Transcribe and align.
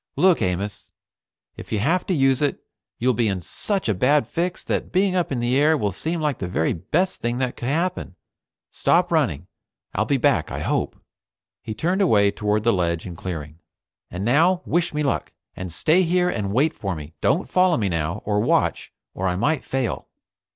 "Look, 0.15 0.41
Amos. 0.41 0.91
If 1.57 1.71
you 1.71 1.77
have 1.77 2.07
to 2.07 2.13
use 2.15 2.41
it, 2.41 2.63
you'll 2.97 3.13
be 3.13 3.27
in 3.27 3.39
such 3.39 3.87
a 3.87 3.93
bad 3.93 4.27
fix 4.27 4.63
that 4.63 4.91
being 4.91 5.15
up 5.15 5.31
in 5.31 5.39
the 5.39 5.55
air 5.55 5.77
will 5.77 5.91
seem 5.91 6.19
like 6.19 6.39
the 6.39 6.47
very 6.47 6.73
best 6.73 7.21
thing 7.21 7.37
that 7.37 7.55
could 7.55 7.69
happen. 7.69 8.15
Stop 8.71 9.11
running. 9.11 9.45
I'll 9.93 10.05
be 10.05 10.17
back 10.17 10.49
I 10.49 10.61
hope." 10.61 10.99
He 11.61 11.75
turned 11.75 12.01
away 12.01 12.31
toward 12.31 12.63
the 12.63 12.73
ledge 12.73 13.05
and 13.05 13.15
clearing. 13.15 13.59
"And 14.09 14.25
now, 14.25 14.63
wish 14.65 14.91
me 14.91 15.03
luck, 15.03 15.33
and 15.55 15.71
stay 15.71 16.01
here 16.01 16.29
and 16.31 16.51
wait 16.51 16.73
for 16.73 16.95
me. 16.95 17.13
Don't 17.21 17.47
follow 17.47 17.77
me 17.77 17.87
now, 17.87 18.23
or 18.25 18.39
watch, 18.39 18.91
or 19.13 19.27
I 19.27 19.35
might 19.35 19.63
fail." 19.63 20.07